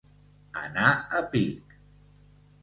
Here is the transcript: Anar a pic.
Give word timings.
Anar 0.61 0.87
a 1.19 1.21
pic. 1.35 1.77